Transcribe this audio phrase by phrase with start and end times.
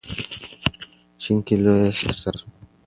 [1.21, 2.49] چین کې لویه څېړنه ترسره شوه.